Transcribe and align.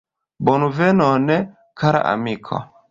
Bonvenon, 0.47 1.29
kara 1.83 2.05
amiko! 2.15 2.65